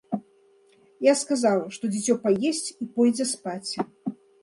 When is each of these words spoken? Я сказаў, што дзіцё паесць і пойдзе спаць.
Я 1.09 1.13
сказаў, 1.19 1.59
што 1.77 1.83
дзіцё 1.93 2.17
паесць 2.25 2.65
і 2.75 2.91
пойдзе 2.97 3.25
спаць. 3.37 3.71